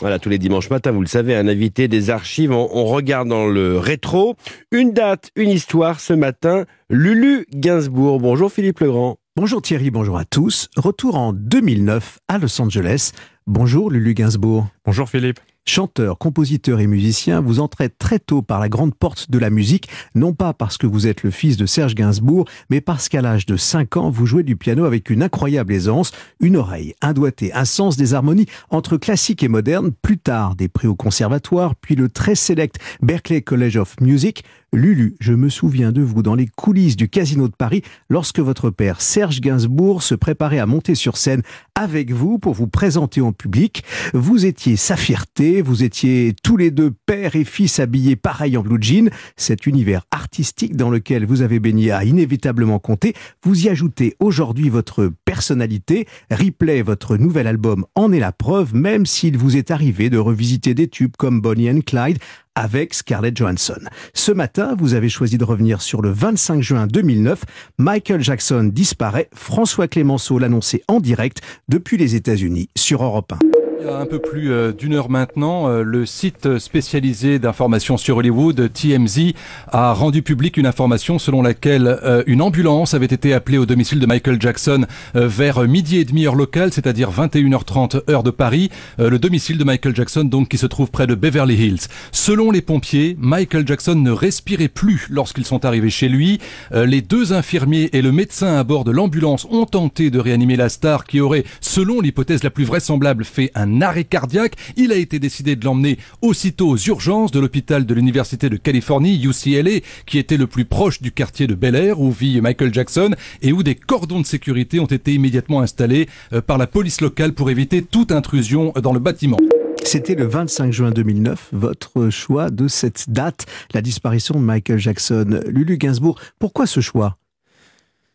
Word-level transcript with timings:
Voilà, 0.00 0.18
tous 0.18 0.28
les 0.28 0.38
dimanches 0.38 0.68
matins, 0.68 0.90
vous 0.90 1.00
le 1.00 1.06
savez, 1.06 1.34
un 1.34 1.48
invité 1.48 1.88
des 1.88 2.10
archives, 2.10 2.52
on, 2.52 2.68
on 2.70 2.84
regarde 2.84 3.28
dans 3.28 3.46
le 3.46 3.78
rétro. 3.78 4.36
Une 4.70 4.92
date, 4.92 5.30
une 5.36 5.48
histoire 5.48 6.00
ce 6.00 6.12
matin, 6.12 6.66
Lulu 6.90 7.46
Gainsbourg. 7.54 8.20
Bonjour 8.20 8.52
Philippe 8.52 8.80
Legrand. 8.80 9.16
Bonjour 9.36 9.62
Thierry, 9.62 9.90
bonjour 9.90 10.18
à 10.18 10.24
tous. 10.24 10.68
Retour 10.76 11.16
en 11.16 11.32
2009 11.32 12.18
à 12.28 12.38
Los 12.38 12.60
Angeles. 12.60 13.12
Bonjour 13.46 13.90
Lulu 13.90 14.12
Gainsbourg. 14.12 14.66
Bonjour 14.84 15.08
Philippe. 15.08 15.40
Chanteur, 15.68 16.16
compositeur 16.16 16.78
et 16.78 16.86
musicien, 16.86 17.40
vous 17.40 17.58
entrez 17.58 17.88
très 17.88 18.20
tôt 18.20 18.40
par 18.40 18.60
la 18.60 18.68
grande 18.68 18.94
porte 18.94 19.32
de 19.32 19.38
la 19.38 19.50
musique, 19.50 19.88
non 20.14 20.32
pas 20.32 20.52
parce 20.52 20.78
que 20.78 20.86
vous 20.86 21.08
êtes 21.08 21.24
le 21.24 21.32
fils 21.32 21.56
de 21.56 21.66
Serge 21.66 21.96
Gainsbourg, 21.96 22.44
mais 22.70 22.80
parce 22.80 23.08
qu'à 23.08 23.20
l'âge 23.20 23.46
de 23.46 23.56
5 23.56 23.96
ans, 23.96 24.08
vous 24.08 24.26
jouez 24.26 24.44
du 24.44 24.54
piano 24.54 24.84
avec 24.84 25.10
une 25.10 25.24
incroyable 25.24 25.72
aisance, 25.72 26.12
une 26.38 26.56
oreille, 26.56 26.94
un 27.02 27.12
doigté, 27.12 27.52
un 27.52 27.64
sens 27.64 27.96
des 27.96 28.14
harmonies 28.14 28.46
entre 28.70 28.96
classique 28.96 29.42
et 29.42 29.48
moderne, 29.48 29.90
plus 29.90 30.18
tard 30.18 30.54
des 30.54 30.68
prix 30.68 30.86
au 30.86 30.94
conservatoire, 30.94 31.74
puis 31.74 31.96
le 31.96 32.08
très 32.08 32.36
sélect 32.36 32.78
Berklee 33.02 33.42
College 33.42 33.76
of 33.76 34.00
Music. 34.00 34.44
Lulu, 34.72 35.14
je 35.20 35.32
me 35.32 35.48
souviens 35.48 35.92
de 35.92 36.02
vous 36.02 36.22
dans 36.22 36.34
les 36.34 36.48
coulisses 36.48 36.96
du 36.96 37.08
Casino 37.08 37.48
de 37.48 37.54
Paris 37.54 37.82
lorsque 38.10 38.40
votre 38.40 38.70
père 38.70 39.00
Serge 39.00 39.40
Gainsbourg 39.40 40.02
se 40.02 40.14
préparait 40.14 40.58
à 40.58 40.66
monter 40.66 40.94
sur 40.94 41.16
scène 41.16 41.42
avec 41.74 42.10
vous 42.10 42.38
pour 42.38 42.52
vous 42.52 42.66
présenter 42.66 43.20
en 43.20 43.32
public. 43.32 43.84
Vous 44.12 44.44
étiez 44.44 44.76
sa 44.76 44.96
fierté, 44.96 45.62
vous 45.62 45.84
étiez 45.84 46.34
tous 46.42 46.56
les 46.56 46.70
deux 46.70 46.92
père 47.06 47.36
et 47.36 47.44
fils 47.44 47.78
habillés 47.78 48.16
pareil 48.16 48.56
en 48.56 48.62
blue 48.62 48.82
jean. 48.82 49.08
Cet 49.36 49.66
univers 49.66 50.04
artistique 50.10 50.76
dans 50.76 50.90
lequel 50.90 51.24
vous 51.24 51.42
avez 51.42 51.60
baigné 51.60 51.92
a 51.92 52.04
inévitablement 52.04 52.80
compté. 52.80 53.14
Vous 53.44 53.66
y 53.66 53.68
ajoutez 53.68 54.16
aujourd'hui 54.18 54.68
votre 54.68 55.12
personnalité. 55.24 56.06
Replay, 56.30 56.82
votre 56.82 57.16
nouvel 57.16 57.46
album, 57.46 57.86
en 57.94 58.12
est 58.12 58.20
la 58.20 58.32
preuve, 58.32 58.74
même 58.74 59.06
s'il 59.06 59.38
vous 59.38 59.56
est 59.56 59.70
arrivé 59.70 60.10
de 60.10 60.18
revisiter 60.18 60.74
des 60.74 60.88
tubes 60.88 61.16
comme 61.16 61.40
Bonnie 61.40 61.70
and 61.70 61.80
Clyde 61.86 62.18
avec 62.56 62.94
Scarlett 62.94 63.36
Johansson. 63.36 63.78
Ce 64.14 64.32
matin, 64.32 64.74
vous 64.76 64.94
avez 64.94 65.08
choisi 65.08 65.38
de 65.38 65.44
revenir 65.44 65.80
sur 65.80 66.02
le 66.02 66.10
25 66.10 66.60
juin 66.62 66.88
2009. 66.88 67.44
Michael 67.78 68.22
Jackson 68.22 68.70
disparaît. 68.72 69.28
François 69.32 69.86
Clémenceau 69.86 70.40
l'annonçait 70.40 70.82
en 70.88 70.98
direct 70.98 71.42
depuis 71.68 71.98
les 71.98 72.16
États-Unis 72.16 72.68
sur 72.74 73.04
Europe 73.04 73.32
1. 73.32 73.55
Il 73.78 73.86
y 73.86 73.90
a 73.90 73.98
un 73.98 74.06
peu 74.06 74.18
plus 74.18 74.52
euh, 74.52 74.72
d'une 74.72 74.94
heure 74.94 75.10
maintenant, 75.10 75.68
euh, 75.68 75.82
le 75.82 76.06
site 76.06 76.58
spécialisé 76.58 77.38
d'information 77.38 77.96
sur 77.96 78.16
Hollywood, 78.16 78.72
TMZ, 78.72 79.32
a 79.70 79.92
rendu 79.92 80.22
public 80.22 80.56
une 80.56 80.66
information 80.66 81.18
selon 81.18 81.42
laquelle 81.42 81.86
euh, 82.02 82.22
une 82.26 82.40
ambulance 82.40 82.94
avait 82.94 83.06
été 83.06 83.34
appelée 83.34 83.58
au 83.58 83.66
domicile 83.66 84.00
de 84.00 84.06
Michael 84.06 84.40
Jackson 84.40 84.86
vers 85.14 85.62
midi 85.62 85.98
et 85.98 86.04
demi 86.04 86.26
heure 86.26 86.34
locale, 86.34 86.72
c'est-à-dire 86.72 87.10
21h30 87.10 88.10
heure 88.10 88.22
de 88.22 88.30
Paris, 88.30 88.70
le 88.98 89.18
domicile 89.18 89.58
de 89.58 89.64
Michael 89.64 89.94
Jackson 89.94 90.24
donc 90.24 90.48
qui 90.48 90.58
se 90.58 90.66
trouve 90.66 90.90
près 90.90 91.06
de 91.06 91.14
Beverly 91.14 91.54
Hills. 91.54 91.88
Selon 92.12 92.50
les 92.50 92.62
pompiers, 92.62 93.16
Michael 93.18 93.66
Jackson 93.66 93.94
ne 93.94 94.10
respirait 94.10 94.68
plus 94.68 95.06
lorsqu'ils 95.10 95.44
sont 95.44 95.64
arrivés 95.64 95.90
chez 95.90 96.08
lui. 96.08 96.38
Les 96.72 97.02
deux 97.02 97.32
infirmiers 97.32 97.90
et 97.92 98.02
le 98.02 98.12
médecin 98.12 98.56
à 98.56 98.64
bord 98.64 98.84
de 98.84 98.90
l'ambulance 98.90 99.46
ont 99.50 99.66
tenté 99.66 100.10
de 100.10 100.18
réanimer 100.18 100.56
la 100.56 100.68
star 100.68 101.04
qui 101.04 101.20
aurait, 101.20 101.44
selon 101.60 102.00
l'hypothèse 102.00 102.42
la 102.42 102.50
plus 102.50 102.64
vraisemblable, 102.64 103.24
fait 103.24 103.50
un 103.54 103.75
arrêt 103.82 104.04
cardiaque. 104.04 104.54
Il 104.76 104.92
a 104.92 104.96
été 104.96 105.18
décidé 105.18 105.56
de 105.56 105.64
l'emmener 105.64 105.98
aussitôt 106.22 106.68
aux 106.68 106.78
urgences 106.78 107.30
de 107.30 107.40
l'hôpital 107.40 107.86
de 107.86 107.94
l'Université 107.94 108.48
de 108.48 108.56
Californie, 108.56 109.22
UCLA, 109.22 109.80
qui 110.06 110.18
était 110.18 110.36
le 110.36 110.46
plus 110.46 110.64
proche 110.64 111.00
du 111.00 111.12
quartier 111.12 111.46
de 111.46 111.54
Bel 111.54 111.74
Air 111.74 112.00
où 112.00 112.10
vit 112.10 112.40
Michael 112.40 112.72
Jackson 112.72 113.14
et 113.42 113.52
où 113.52 113.62
des 113.62 113.74
cordons 113.74 114.20
de 114.20 114.26
sécurité 114.26 114.80
ont 114.80 114.86
été 114.86 115.14
immédiatement 115.14 115.60
installés 115.60 116.08
euh, 116.32 116.40
par 116.40 116.58
la 116.58 116.66
police 116.66 117.00
locale 117.00 117.32
pour 117.32 117.50
éviter 117.50 117.82
toute 117.82 118.12
intrusion 118.12 118.72
dans 118.82 118.92
le 118.92 119.00
bâtiment. 119.00 119.38
C'était 119.84 120.16
le 120.16 120.26
25 120.26 120.72
juin 120.72 120.90
2009, 120.90 121.50
votre 121.52 122.10
choix 122.10 122.50
de 122.50 122.66
cette 122.66 123.08
date, 123.08 123.46
la 123.72 123.82
disparition 123.82 124.34
de 124.34 124.40
Michael 124.40 124.78
Jackson. 124.78 125.40
Lulu 125.46 125.78
Gainsbourg, 125.78 126.18
pourquoi 126.38 126.66
ce 126.66 126.80
choix? 126.80 127.18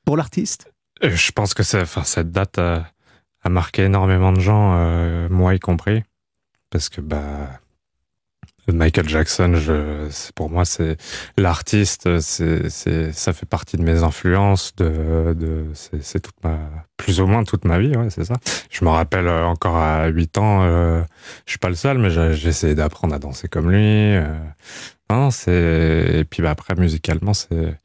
Pour 0.04 0.18
l'artiste? 0.18 0.72
Euh, 1.04 1.12
Je 1.16 1.32
pense 1.32 1.54
que 1.54 1.64
enfin, 1.82 2.04
cette 2.04 2.32
date 2.32 2.60
a 3.44 3.50
marqué 3.50 3.84
énormément 3.84 4.32
de 4.32 4.40
gens, 4.40 4.74
euh, 4.76 5.28
moi 5.30 5.56
y 5.56 5.60
compris, 5.60 6.04
parce 6.70 6.90
que 6.90 7.02
bah 7.02 7.62
Michael 8.68 9.10
Jackson, 9.10 9.54
pour 10.36 10.50
moi, 10.50 10.66
c'est 10.66 10.98
l'artiste, 11.38 12.20
c'est, 12.20 12.70
ça 13.12 13.34
fait 13.34 13.46
partie 13.46 13.78
de 13.78 13.84
mes 13.84 14.04
influences, 14.04 14.76
de, 14.76 15.34
de 15.38 15.66
c'est, 15.74 16.20
toute 16.20 16.36
ma, 16.44 16.58
plus 16.98 17.22
ou 17.22 17.28
moins 17.28 17.44
toute 17.44 17.66
ma 17.66 17.80
vie, 17.80 17.96
ouais, 17.96 18.10
c'est 18.10 18.26
ça. 18.26 18.36
Je 18.70 18.86
me 18.86 18.90
rappelle 18.90 19.28
euh, 19.28 19.46
encore 19.46 19.78
à 19.78 20.08
8 20.08 20.38
ans, 20.38 20.64
euh, 20.64 21.02
je 21.46 21.52
suis 21.52 21.60
pas 21.60 21.70
le 21.70 21.76
seul, 21.76 21.98
mais 21.98 22.10
j'ai, 22.10 22.48
essayé 22.48 22.76
d'apprendre 22.76 23.16
à 23.16 23.20
danser 23.20 23.48
comme 23.48 23.72
lui. 23.72 24.16
Euh, 24.16 24.26
non, 25.10 25.32
c'est, 25.32 26.12
et 26.14 26.24
puis 26.24 26.44
bah, 26.44 26.52
après, 26.52 26.76
musicalement, 26.76 27.34
c'est, 27.34 27.78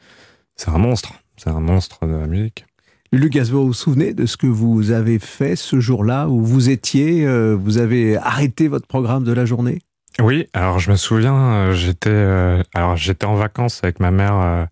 c'est 0.56 0.70
un 0.70 0.78
monstre, 0.78 1.14
c'est 1.36 1.50
un 1.50 1.60
monstre 1.60 2.06
de 2.06 2.14
la 2.14 2.26
musique. 2.26 2.66
Lucas, 3.16 3.48
vous 3.50 3.66
vous 3.66 3.72
souvenez 3.72 4.12
de 4.12 4.26
ce 4.26 4.36
que 4.36 4.46
vous 4.46 4.90
avez 4.90 5.18
fait 5.18 5.56
ce 5.56 5.80
jour-là 5.80 6.28
où 6.28 6.44
vous 6.44 6.68
étiez, 6.68 7.26
euh, 7.26 7.56
vous 7.58 7.78
avez 7.78 8.18
arrêté 8.18 8.68
votre 8.68 8.86
programme 8.86 9.24
de 9.24 9.32
la 9.32 9.46
journée? 9.46 9.80
Oui, 10.20 10.48
alors 10.52 10.78
je 10.80 10.90
me 10.90 10.96
souviens, 10.96 11.34
euh, 11.34 11.72
j'étais 11.72 12.10
euh, 12.10 12.62
alors 12.74 12.96
j'étais 12.96 13.24
en 13.24 13.34
vacances 13.34 13.80
avec 13.82 14.00
ma 14.00 14.10
mère, 14.10 14.68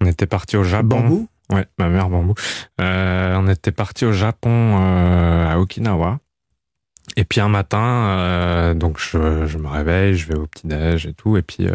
on 0.00 0.06
était 0.06 0.26
parti 0.26 0.56
au 0.56 0.64
Japon. 0.64 1.00
Bambou? 1.00 1.28
Ouais, 1.50 1.66
ma 1.78 1.88
mère 1.88 2.08
Bambou. 2.08 2.34
on 2.78 3.48
était 3.48 3.72
parti 3.72 4.06
au 4.06 4.12
Japon 4.12 4.76
à 4.78 5.58
Okinawa. 5.58 6.18
Et 7.16 7.24
puis 7.24 7.40
un 7.40 7.48
matin, 7.48 8.74
donc 8.74 8.98
je, 8.98 9.46
je, 9.46 9.58
me 9.58 9.68
réveille, 9.68 10.14
je 10.16 10.28
vais 10.28 10.36
au 10.36 10.46
petit-déj 10.46 11.06
et 11.06 11.12
tout, 11.12 11.36
et 11.36 11.42
puis 11.42 11.68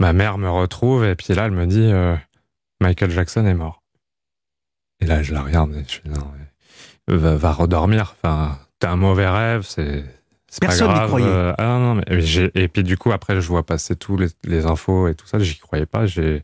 ma 0.00 0.14
mère 0.14 0.38
me 0.38 0.48
retrouve, 0.48 1.04
et 1.04 1.14
puis 1.16 1.34
là 1.34 1.46
elle 1.46 1.52
me 1.52 1.66
dit 1.66 1.92
Michael 2.80 3.10
Jackson 3.10 3.44
est 3.44 3.54
mort. 3.54 3.82
Et 5.00 5.06
là, 5.06 5.22
je 5.22 5.32
la 5.32 5.42
regarde 5.42 5.72
et 5.74 5.84
je 5.86 6.00
dis 6.02 6.18
non, 6.18 6.26
va, 7.06 7.36
va 7.36 7.52
redormir. 7.52 8.14
Enfin, 8.16 8.58
t'as 8.78 8.90
un 8.90 8.96
mauvais 8.96 9.28
rêve, 9.28 9.64
c'est. 9.66 10.04
Personne 10.60 10.92
n'y 10.94 11.06
croyait. 11.06 11.26
Euh, 11.26 11.52
ah 11.58 11.78
non, 11.78 11.94
mais 11.96 12.50
et 12.54 12.68
puis 12.68 12.82
du 12.82 12.96
coup 12.96 13.12
après 13.12 13.38
je 13.38 13.46
vois 13.46 13.66
passer 13.66 13.96
tous 13.96 14.16
les, 14.16 14.28
les 14.44 14.64
infos 14.64 15.06
et 15.06 15.14
tout 15.14 15.26
ça, 15.26 15.38
j'y 15.38 15.58
croyais 15.58 15.84
pas. 15.84 16.06
J'ai 16.06 16.42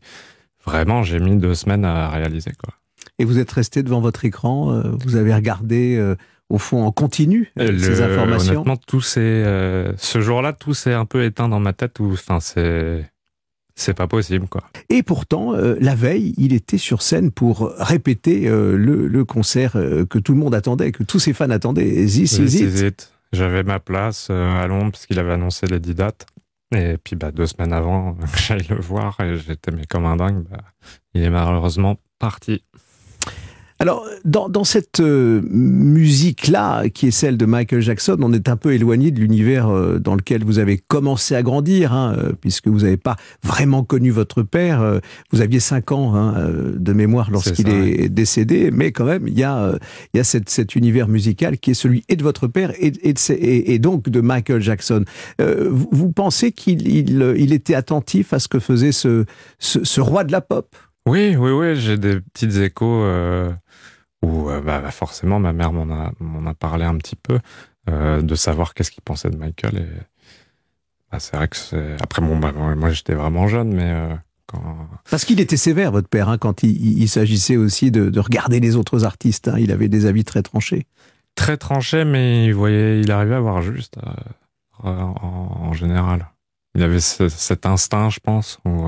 vraiment 0.63 1.01
j'ai 1.01 1.19
mis 1.19 1.35
deux 1.37 1.55
semaines 1.55 1.85
à 1.85 2.09
réaliser 2.09 2.51
quoi. 2.51 2.75
Et 3.17 3.25
vous 3.25 3.39
êtes 3.39 3.51
resté 3.51 3.81
devant 3.81 4.01
votre 4.01 4.23
écran, 4.23 4.71
euh, 4.71 4.91
vous 5.03 5.15
avez 5.15 5.33
regardé 5.33 5.95
euh, 5.97 6.15
au 6.49 6.59
fond 6.59 6.83
en 6.83 6.91
continu 6.91 7.51
ces 7.57 8.01
informations? 8.03 8.61
Honnêtement, 8.61 8.77
tout 8.77 9.01
ce 9.01 9.95
jour-là, 9.97 10.53
tout 10.53 10.75
s'est 10.75 10.93
un 10.93 11.05
peu 11.05 11.23
éteint 11.23 11.49
dans 11.49 11.59
ma 11.59 11.73
tête. 11.73 11.99
Enfin, 11.99 12.39
c'est 12.39 13.09
c'est 13.75 13.93
pas 13.93 14.07
possible, 14.07 14.47
quoi. 14.47 14.63
Et 14.89 15.03
pourtant, 15.03 15.53
euh, 15.53 15.75
la 15.81 15.95
veille, 15.95 16.33
il 16.37 16.53
était 16.53 16.77
sur 16.77 17.01
scène 17.01 17.31
pour 17.31 17.73
répéter 17.77 18.47
euh, 18.47 18.77
le, 18.77 19.07
le, 19.07 19.25
concert 19.25 19.75
euh, 19.75 20.05
que 20.05 20.17
tout 20.17 20.31
le 20.31 20.39
monde 20.39 20.55
attendait, 20.55 20.93
que 20.93 21.03
tous 21.03 21.19
ses 21.19 21.33
fans 21.33 21.49
attendaient. 21.49 22.05
This, 22.05 22.37
it. 22.37 23.11
J'avais 23.33 23.63
ma 23.63 23.79
place 23.79 24.29
à 24.29 24.65
Londres 24.67 24.91
parce 24.91 25.05
qu'il 25.05 25.19
avait 25.19 25.33
annoncé 25.33 25.67
les 25.67 25.79
10 25.79 25.95
dates. 25.95 26.25
Et 26.73 26.97
puis 26.97 27.15
bah, 27.15 27.31
deux 27.31 27.45
semaines 27.45 27.73
avant, 27.73 28.17
j'allais 28.47 28.65
le 28.69 28.79
voir 28.79 29.19
et 29.19 29.37
j'étais 29.37 29.71
mais 29.71 29.85
comme 29.85 30.05
un 30.05 30.15
dingue. 30.15 30.45
Bah, 30.49 30.63
il 31.13 31.21
est 31.21 31.29
malheureusement 31.29 31.97
parti. 32.17 32.63
Alors, 33.77 34.07
dans, 34.23 34.47
dans 34.47 34.63
cette 34.63 35.01
euh, 35.01 35.41
musique-là, 35.49 36.87
qui 36.87 37.07
est 37.07 37.11
celle 37.11 37.35
de 37.35 37.45
Michael 37.45 37.81
Jackson, 37.81 38.15
on 38.21 38.31
est 38.31 38.47
un 38.47 38.55
peu 38.55 38.73
éloigné 38.73 39.11
de 39.11 39.19
l'univers 39.19 39.67
euh, 39.67 39.99
dans 39.99 40.15
lequel 40.15 40.45
vous 40.45 40.59
avez 40.59 40.77
commencé 40.77 41.35
à 41.35 41.43
grandir, 41.43 41.91
hein, 41.91 42.15
euh, 42.17 42.31
puisque 42.39 42.69
vous 42.69 42.79
n'avez 42.79 42.95
pas 42.95 43.17
vraiment 43.43 43.83
connu 43.83 44.11
votre 44.11 44.43
père. 44.43 45.01
vous 45.33 45.41
aviez 45.41 45.59
5 45.59 45.91
ans 45.91 46.15
hein, 46.15 46.35
de 46.73 46.93
mémoire 46.93 47.31
lorsqu'il 47.31 47.67
est, 47.67 48.07
décédé, 48.07 48.71
mais 48.71 48.93
quand 48.93 49.05
même, 49.05 49.27
il 49.27 49.37
y 49.37 49.43
a, 49.43 49.77
y 50.13 50.19
a 50.19 50.23
cette, 50.23 50.49
cet 50.49 50.75
univers 50.75 51.09
musical 51.09 51.57
qui 51.57 51.71
est 51.71 51.75
celui 51.75 52.05
et 52.07 52.15
de 52.15 52.23
votre 52.23 52.47
père 52.47 52.71
et, 52.79 52.93
et, 53.03 53.73
et 53.73 53.79
donc 53.79 54.07
de 54.09 54.21
Michael 54.21 54.61
Jackson. 54.61 55.03
Vous, 55.39 55.89
vous, 55.91 56.11
pensez 56.11 56.53
qu'il 56.53 56.87
il, 56.87 57.33
il 57.37 57.51
était 57.51 57.75
attentif 57.75 58.31
à 58.31 58.39
ce 58.39 58.47
que 58.47 58.59
faisait 58.59 58.93
ce, 58.93 59.25
ce, 59.59 59.83
ce 59.83 59.99
roi 59.99 60.23
de 60.23 60.31
la 60.31 60.41
pop? 60.41 60.75
Oui, 61.07 61.35
oui, 61.35 61.51
oui, 61.51 61.75
j'ai 61.75 61.97
des 61.99 62.19
petites 62.19 62.55
échos 62.55 63.03
euh, 63.03 63.51
où 64.25 64.49
euh, 64.49 64.61
bah, 64.61 64.89
forcément 64.91 65.39
ma 65.39 65.53
mère 65.53 65.71
m'en 65.71 65.93
a, 65.93 66.11
m'en 66.19 66.49
a 66.49 66.53
parlé 66.53 66.85
un 66.85 66.97
petit 66.97 67.15
peu 67.15 67.39
euh, 67.89 68.21
de 68.21 68.35
savoir 68.35 68.73
qu'est-ce 68.73 68.91
qu'il 68.91 69.03
pensait 69.03 69.29
de 69.29 69.37
Michael. 69.37 69.77
Et 69.77 69.87
bah, 71.11 71.19
c'est 71.19 71.35
vrai 71.35 71.47
que 71.47 71.55
c'est... 71.55 71.95
après 72.01 72.21
bon, 72.21 72.37
bah, 72.37 72.51
moi 72.51 72.89
j'étais 72.89 73.13
vraiment 73.13 73.47
jeune, 73.47 73.73
mais 73.73 73.91
euh, 73.91 74.15
quand... 74.47 74.89
parce 75.09 75.25
qu'il 75.25 75.39
était 75.39 75.57
sévère 75.57 75.91
votre 75.91 76.09
père 76.09 76.29
hein, 76.29 76.37
quand 76.37 76.63
il, 76.63 76.99
il, 76.99 77.07
s'agissait 77.07 77.57
aussi 77.57 77.91
de, 77.91 78.09
de, 78.09 78.19
regarder 78.19 78.59
les 78.59 78.75
autres 78.75 79.05
artistes. 79.05 79.47
Hein, 79.47 79.57
il 79.59 79.71
avait 79.71 79.89
des 79.89 80.07
avis 80.07 80.23
très 80.23 80.41
tranchés. 80.41 80.87
Très 81.35 81.57
tranchés, 81.57 82.05
mais 82.05 82.45
il 82.45 82.53
voyait, 82.53 83.01
il 83.01 83.11
arrivait 83.11 83.35
à 83.35 83.41
voir 83.41 83.61
juste 83.61 83.97
euh, 84.83 84.89
en, 84.89 85.67
en, 85.69 85.73
général. 85.73 86.31
Il 86.73 86.81
avait 86.81 86.99
ce, 86.99 87.29
cet 87.29 87.65
instinct, 87.65 88.09
je 88.09 88.19
pense, 88.19 88.59
où 88.65 88.87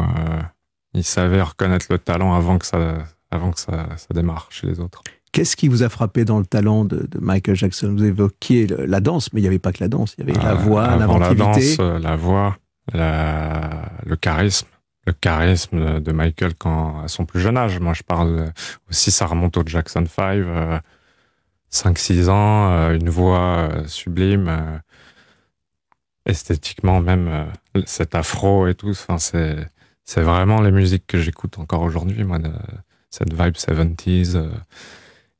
il 0.93 1.03
savait 1.03 1.41
reconnaître 1.41 1.85
le 1.89 1.99
talent 1.99 2.33
avant 2.33 2.57
que 2.57 2.65
ça, 2.65 2.97
avant 3.31 3.51
que 3.51 3.59
ça, 3.59 3.87
ça 3.97 4.07
démarre 4.13 4.47
chez 4.49 4.67
les 4.67 4.79
autres. 4.79 5.03
Qu'est-ce 5.37 5.55
qui 5.55 5.67
vous 5.67 5.83
a 5.83 5.89
frappé 5.89 6.25
dans 6.25 6.39
le 6.39 6.47
talent 6.47 6.83
de, 6.83 7.07
Michael 7.21 7.55
Jackson? 7.55 7.93
Vous 7.95 8.05
évoquiez 8.05 8.65
la 8.65 8.99
danse, 9.01 9.31
mais 9.33 9.39
il 9.39 9.43
n'y 9.43 9.47
avait 9.47 9.59
pas 9.59 9.71
que 9.71 9.83
la 9.83 9.87
danse, 9.87 10.15
il 10.17 10.27
y 10.27 10.31
avait 10.31 10.43
la 10.43 10.55
voix, 10.55 10.97
l'inventivité. 10.97 11.77
La 11.77 11.93
danse, 11.93 12.01
la 12.01 12.15
voix, 12.15 12.57
le 12.93 14.15
charisme 14.15 14.67
le 15.05 15.13
charisme 15.13 15.99
de 15.99 16.11
Michael 16.11 16.55
quand 16.55 17.03
à 17.03 17.07
son 17.07 17.25
plus 17.25 17.39
jeune 17.39 17.55
âge. 17.55 17.79
Moi, 17.79 17.93
je 17.93 18.01
parle 18.01 18.51
aussi, 18.89 19.11
ça 19.11 19.27
remonte 19.27 19.55
au 19.57 19.63
Jackson 19.63 20.03
5, 20.07 20.43
5-6 21.71 22.29
ans, 22.29 22.71
euh, 22.71 22.95
une 22.95 23.09
voix 23.09 23.69
euh, 23.71 23.85
sublime, 23.85 24.47
euh, 24.49 24.79
esthétiquement 26.25 26.99
même, 26.99 27.45
cet 27.85 28.15
afro 28.15 28.65
et 28.65 28.73
tout. 28.73 28.89
Enfin, 28.89 29.19
c'est, 29.19 29.69
c'est 30.03 30.23
vraiment 30.23 30.61
les 30.61 30.71
musiques 30.71 31.05
que 31.05 31.19
j'écoute 31.19 31.59
encore 31.59 31.83
aujourd'hui, 31.83 32.23
moi, 32.23 32.39
cette 33.11 33.33
vibe 33.33 33.53
70s. 33.53 34.49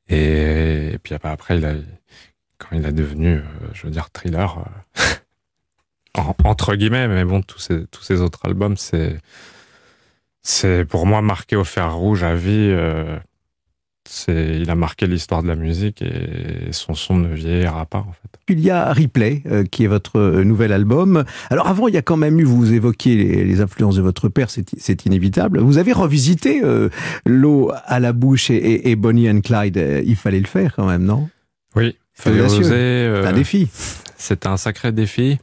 Et, 0.10 0.98
puis 1.04 1.16
après, 1.22 1.58
il 1.58 1.66
a, 1.66 1.74
quand 2.58 2.70
il 2.74 2.86
est 2.86 2.92
devenu, 2.92 3.42
je 3.74 3.84
veux 3.84 3.92
dire, 3.92 4.10
thriller, 4.12 4.66
entre 6.44 6.76
guillemets, 6.76 7.08
mais 7.08 7.24
bon, 7.24 7.42
tous 7.42 7.60
ces, 7.60 8.22
autres 8.22 8.46
albums, 8.46 8.76
c'est, 8.78 9.20
pour 10.86 11.06
moi 11.06 11.22
marqué 11.22 11.56
au 11.56 11.64
fer 11.64 11.94
rouge 11.94 12.24
à 12.24 12.36
vie. 12.36 12.70
Euh, 12.72 13.20
il 14.28 14.70
a 14.70 14.76
marqué 14.76 15.08
l'histoire 15.08 15.44
de 15.44 15.48
la 15.48 15.56
musique 15.56 16.02
et 16.02 16.72
son 16.72 16.94
son 16.94 17.18
ne 17.18 17.34
vieillira 17.34 17.86
pas 17.86 18.00
en 18.00 18.12
fait. 18.12 18.40
Il 18.50 18.60
y 18.60 18.70
a 18.70 18.94
Replay 18.94 19.44
euh, 19.46 19.64
qui 19.64 19.84
est 19.84 19.88
votre 19.88 20.18
euh, 20.18 20.44
nouvel 20.44 20.72
album. 20.72 21.24
Alors 21.50 21.68
avant, 21.68 21.88
il 21.88 21.94
y 21.94 21.98
a 21.98 22.02
quand 22.02 22.18
même 22.18 22.40
eu, 22.40 22.44
vous 22.44 22.74
évoquiez 22.74 23.44
les, 23.44 23.62
influences 23.62 23.96
de 23.96 24.02
votre 24.02 24.30
père, 24.30 24.50
c'est, 24.50 25.06
inévitable. 25.06 25.60
Vous 25.60 25.78
avez 25.78 25.94
revisité 25.94 26.62
l'eau 27.26 27.72
à 27.86 28.00
la 28.00 28.14
bouche 28.14 28.50
et, 28.52 28.96
Bonnie 28.96 29.30
and 29.30 29.42
Clyde. 29.42 30.04
Il 30.06 30.16
fallait 30.16 30.40
le 30.40 30.48
faire 30.48 30.76
quand 30.76 30.86
même, 30.86 31.04
non? 31.04 31.28
Oui, 31.76 31.96
fallait 32.14 32.42
oser. 32.42 33.08
un 33.26 33.34
défi. 33.34 33.70
C'était 34.18 34.48
un 34.48 34.58
sacré 34.58 34.92
défi. 34.92 35.40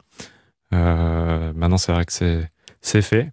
maintenant, 0.70 1.78
c'est 1.78 1.92
vrai 1.92 2.04
que 2.04 2.12
c'est 2.12 2.48
c'est 2.84 3.02
fait. 3.02 3.32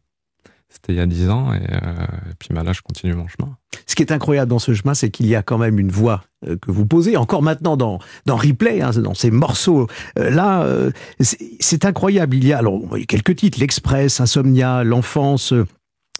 C'était 0.71 0.93
il 0.93 0.95
y 0.95 1.01
a 1.01 1.05
dix 1.05 1.29
ans, 1.29 1.53
et, 1.53 1.59
euh, 1.69 2.07
puis 2.39 2.49
bah, 2.51 2.63
là, 2.63 2.71
je 2.71 2.81
continue 2.81 3.13
mon 3.13 3.27
chemin. 3.27 3.57
Ce 3.87 3.93
qui 3.93 4.03
est 4.03 4.11
incroyable 4.13 4.49
dans 4.49 4.59
ce 4.59 4.73
chemin, 4.73 4.93
c'est 4.93 5.11
qu'il 5.11 5.25
y 5.27 5.35
a 5.35 5.43
quand 5.43 5.57
même 5.57 5.79
une 5.79 5.91
voix 5.91 6.23
euh, 6.47 6.55
que 6.57 6.71
vous 6.71 6.85
posez, 6.85 7.17
encore 7.17 7.41
maintenant 7.41 7.75
dans, 7.75 7.99
dans 8.25 8.37
Replay, 8.37 8.81
hein, 8.81 8.91
dans 8.91 9.13
ces 9.13 9.31
morceaux. 9.31 9.87
Euh, 10.17 10.29
là, 10.29 10.65
c'est 11.19 11.83
incroyable. 11.83 12.37
Il 12.37 12.47
y 12.47 12.53
a 12.53 12.59
alors 12.59 12.81
quelques 13.07 13.35
titres, 13.35 13.59
L'Express, 13.59 14.21
Insomnia, 14.21 14.83
L'Enfance. 14.83 15.53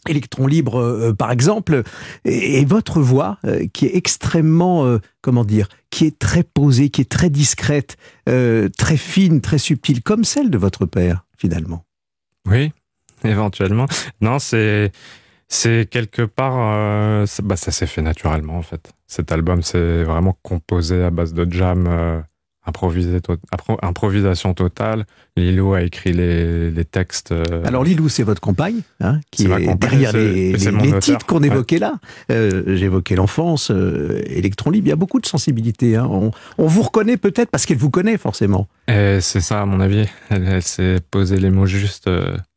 Électron 0.10 0.48
libre, 0.48 1.12
par 1.12 1.32
exemple, 1.32 1.84
et, 2.26 2.66
votre 2.66 3.02
voix, 3.02 3.38
qui 3.72 3.86
est 3.86 3.96
extrêmement, 3.96 4.98
comment 5.22 5.46
dire, 5.46 5.68
qui 5.92 6.06
est 6.08 6.18
très 6.18 6.42
posée, 6.42 6.90
qui 6.90 7.02
est 7.02 7.10
très 7.10 7.30
discrète, 7.30 7.98
très 8.26 8.98
fine, 8.98 9.42
très 9.42 9.60
subtile, 9.60 10.02
comme 10.02 10.24
celle 10.24 10.50
de 10.50 10.58
votre 10.58 10.88
père, 10.88 11.28
finalement. 11.38 11.86
Oui, 12.50 12.72
éventuellement. 13.30 13.86
Non, 14.22 14.40
c'est 14.40 14.92
c'est 15.54 15.86
quelque 15.90 16.22
part, 16.22 16.56
euh, 16.58 17.26
bah, 17.44 17.58
ça 17.58 17.72
s'est 17.72 17.86
fait 17.86 18.02
naturellement 18.02 18.58
en 18.58 18.62
fait. 18.62 18.94
Cet 19.06 19.34
album, 19.34 19.62
c'est 19.64 20.04
vraiment 20.04 20.38
composé 20.44 21.04
à 21.04 21.10
base 21.10 21.34
de 21.34 21.46
jam, 21.52 21.88
euh, 21.90 22.22
improvisé, 22.66 23.20
improvisation 23.82 24.54
totale. 24.54 25.06
Lilou 25.36 25.74
a 25.74 25.82
écrit 25.82 26.14
les, 26.14 26.72
les 26.72 26.86
textes. 26.86 27.34
Euh, 27.34 27.66
Alors 27.66 27.84
Lilou, 27.84 28.08
c'est 28.08 28.24
votre 28.24 28.40
compagne, 28.40 28.80
hein, 29.02 29.20
qui 29.30 29.44
est, 29.44 29.76
derrière 29.76 30.14
les, 30.14 30.54
les, 30.54 31.00
titres 31.00 31.26
qu'on 31.26 31.44
évoquait 31.44 31.80
là. 31.80 31.96
Euh, 32.32 32.78
J'évoquais 32.78 33.16
l'enfance, 33.16 33.70
Electron 33.70 34.70
Libre. 34.70 34.88
Il 34.88 34.92
y 34.92 34.94
a 34.94 34.96
beaucoup 34.96 35.20
de 35.20 35.26
sensibilité. 35.26 35.98
Hein. 35.98 36.08
On, 36.10 36.32
on, 36.58 36.68
vous 36.68 36.84
reconnaît 36.84 37.18
peut-être 37.18 37.52
parce 37.52 37.66
qu'elle 37.66 37.78
vous 37.78 37.90
connaît 37.90 38.18
forcément. 38.18 38.70
C'est 38.88 39.42
ça, 39.42 39.64
à 39.64 39.66
mon 39.66 39.82
avis. 39.82 40.06
Elle, 40.30 40.48
elle 40.48 40.64
s'est 40.64 41.00
posé 41.12 41.36
les 41.36 41.50
mots 41.50 41.66
justes 41.66 42.10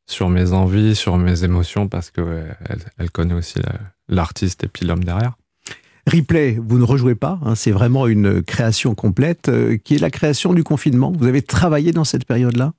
sur 0.06 0.28
mes 0.28 0.52
envies, 0.52 0.94
sur 0.94 1.16
mes 1.16 1.44
émotions, 1.44 1.88
parce 1.88 2.10
que 2.10 2.44
elle, 2.98 3.10
connaît 3.10 3.34
aussi 3.34 3.60
l'artiste 4.08 4.64
et 4.64 4.68
puis 4.68 4.86
l'homme 4.86 5.04
derrière. 5.04 5.34
Replay, 6.06 6.58
vous 6.60 6.78
ne 6.78 6.84
rejouez 6.84 7.14
pas, 7.14 7.38
hein, 7.44 7.54
c'est 7.54 7.70
vraiment 7.70 8.06
une 8.06 8.42
création 8.42 8.94
complète, 8.94 9.48
euh, 9.48 9.78
qui 9.78 9.94
est 9.94 9.98
la 9.98 10.10
création 10.10 10.52
du 10.52 10.62
confinement? 10.62 11.10
Vous 11.10 11.26
avez 11.26 11.40
travaillé 11.40 11.92
dans 11.92 12.04
cette 12.04 12.26
période-là? 12.26 12.74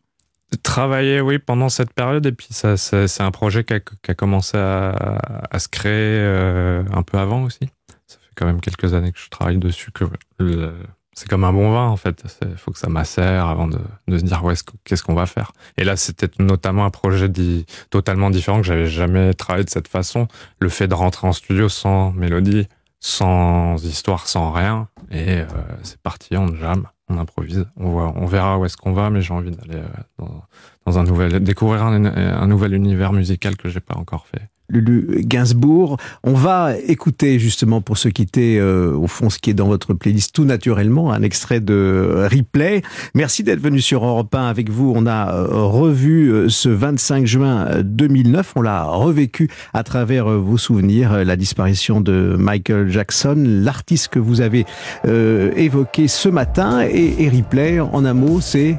Travaillé, 0.62 1.22
oui, 1.22 1.40
pendant 1.40 1.70
cette 1.70 1.92
période, 1.92 2.24
et 2.28 2.32
puis 2.32 2.48
ça, 2.52 2.78
c'est 2.78 3.22
un 3.22 3.32
projet 3.32 3.64
qui 3.64 3.74
a, 3.74 4.14
commencé 4.14 4.58
à, 4.58 5.58
se 5.58 5.68
créer 5.68 6.20
euh, 6.20 6.84
un 6.94 7.02
peu 7.02 7.18
avant 7.18 7.44
aussi. 7.44 7.68
Ça 8.06 8.18
fait 8.20 8.34
quand 8.36 8.46
même 8.46 8.62
quelques 8.62 8.94
années 8.94 9.12
que 9.12 9.20
je 9.20 9.30
travaille 9.30 9.58
dessus, 9.58 9.92
que 9.92 10.06
le, 10.38 10.74
c'est 11.16 11.30
comme 11.30 11.46
un 11.46 11.54
bon 11.54 11.72
vin 11.72 11.88
en 11.88 11.96
fait. 11.96 12.24
Il 12.42 12.58
faut 12.58 12.72
que 12.72 12.78
ça 12.78 12.90
macère 12.90 13.48
avant 13.48 13.68
de, 13.68 13.80
se 14.10 14.24
dire 14.24 14.44
qu'est-ce 14.84 15.04
qu'on 15.04 15.16
va 15.16 15.26
faire. 15.26 15.54
Et 15.78 15.86
là, 15.86 15.96
c'était 15.96 16.30
notamment 16.40 16.86
un 16.86 16.90
projet 16.90 17.30
dit, 17.30 17.66
totalement 17.90 18.30
différent 18.30 18.58
que 18.58 18.68
j'avais 18.68 18.88
jamais 18.88 19.34
travaillé 19.34 19.64
de 19.64 19.70
cette 19.70 19.88
façon. 19.88 20.28
Le 20.60 20.70
fait 20.70 20.88
de 20.88 20.94
rentrer 20.94 21.28
en 21.28 21.34
studio 21.34 21.70
sans 21.70 22.12
mélodie, 22.12 22.68
sans 23.00 23.84
histoire, 23.86 24.28
sans 24.28 24.52
rien, 24.52 24.90
et 25.10 25.40
euh, 25.40 25.46
c'est 25.84 26.02
parti, 26.02 26.36
on 26.36 26.54
jam, 26.56 26.88
on 27.08 27.18
improvise, 27.18 27.66
on 27.78 27.90
voit, 27.90 28.14
on 28.16 28.26
verra 28.26 28.58
où 28.58 28.66
est-ce 28.66 28.78
qu'on 28.78 28.94
va, 28.94 29.10
mais 29.10 29.22
j'ai 29.22 29.34
envie 29.34 29.52
d'aller 29.52 29.80
euh, 29.80 29.88
dans, 30.18 30.44
dans, 30.86 31.00
un 31.00 31.04
nouvel, 31.04 31.42
découvrir 31.44 31.84
un, 31.84 32.04
un 32.06 32.48
nouvel 32.48 32.74
univers 32.74 33.14
musical 33.14 33.56
que 33.56 33.70
j'ai 33.70 33.80
pas 33.80 33.96
encore 33.96 34.26
fait. 34.28 34.50
Lulu 34.70 35.22
Gainsbourg. 35.26 35.98
On 36.24 36.34
va 36.34 36.78
écouter 36.88 37.40
justement 37.40 37.82
pour 37.82 37.98
se 37.98 38.10
quitter 38.10 38.60
euh, 38.60 38.94
au 38.96 39.08
fond 39.08 39.30
ce 39.30 39.38
qui 39.40 39.50
est 39.50 39.54
dans 39.54 39.68
votre 39.68 39.94
playlist 39.94 40.34
tout 40.34 40.46
naturellement, 40.46 41.12
un 41.12 41.22
extrait 41.22 41.60
de 41.60 42.28
replay. 42.32 42.82
Merci 43.14 43.44
d'être 43.44 43.60
venu 43.60 43.80
sur 43.80 44.06
Europe 44.06 44.34
1 44.34 44.48
avec 44.48 44.70
vous. 44.70 44.94
On 44.96 45.06
a 45.06 45.34
euh, 45.34 45.48
revu 45.64 46.32
euh, 46.32 46.50
ce 46.50 46.70
25 46.70 47.26
juin 47.26 47.68
2009, 47.84 48.54
on 48.56 48.62
l'a 48.62 48.84
revécu 48.86 49.50
à 49.74 49.84
travers 49.84 50.28
vos 50.28 50.58
souvenirs, 50.58 51.24
la 51.24 51.36
disparition 51.36 52.02
de 52.02 52.36
Michael 52.38 52.90
Jackson, 52.90 53.36
l'artiste 53.46 54.10
que 54.10 54.20
vous 54.20 54.42
avez 54.42 54.66
évoqué 55.06 56.08
ce 56.08 56.30
matin 56.30 56.82
et, 56.82 57.16
et 57.20 57.30
replay 57.30 57.80
en 57.80 58.06
un 58.06 58.14
mot, 58.14 58.42
c'est 58.42 58.78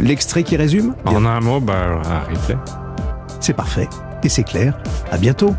l'extrait 0.00 0.42
qui 0.42 0.56
résume 0.56 0.94
En 1.04 1.24
un 1.24 1.40
mot, 1.40 1.60
bah, 1.60 2.02
replay. 2.28 2.56
C'est 3.40 3.54
parfait 3.54 3.88
et 4.22 4.28
c'est 4.28 4.44
clair. 4.44 4.78
À 5.10 5.16
bientôt. 5.16 5.54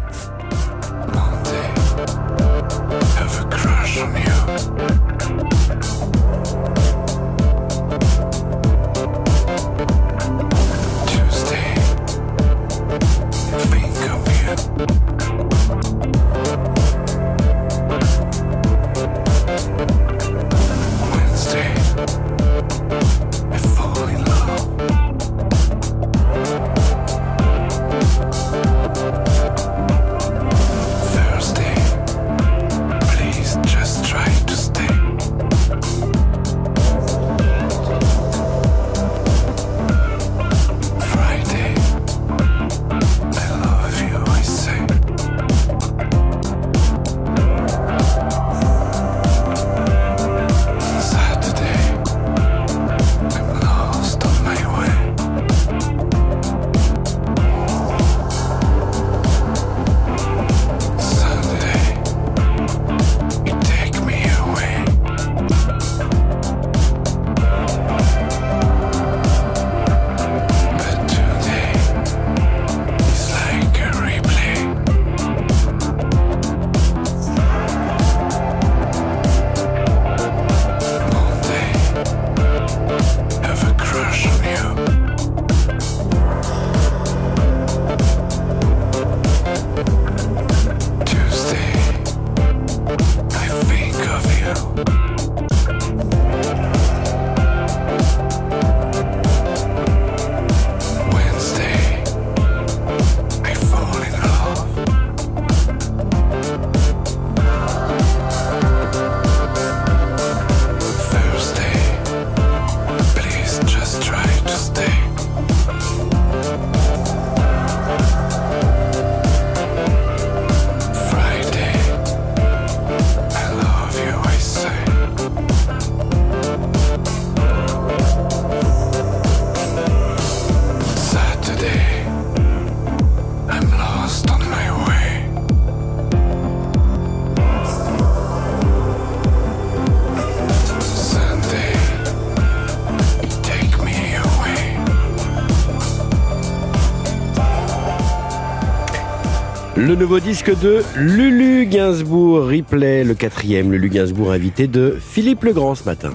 Le 149.80 149.96
nouveau 149.96 150.20
disque 150.20 150.52
de 150.60 150.84
Lulu 150.98 151.66
Gainsbourg, 151.66 152.46
replay, 152.46 153.06
le 153.06 153.14
quatrième 153.14 153.72
Lulu 153.72 153.88
Gainsbourg 153.88 154.34
invité 154.34 154.68
de 154.68 154.98
Philippe 155.00 155.46
Legrand 155.46 155.74
ce 155.74 155.86
matin. 155.86 156.08